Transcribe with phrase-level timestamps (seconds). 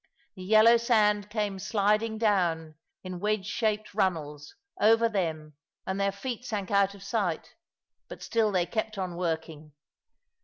[0.35, 5.53] The yellow sand came sliding down, in wedge shaped runnels, over them,
[5.85, 7.53] and their feet sank out of sight;
[8.09, 9.73] but still they kept on working.